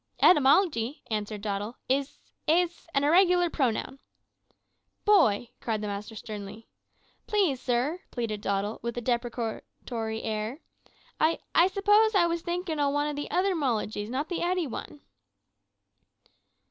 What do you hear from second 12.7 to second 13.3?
o' one o' the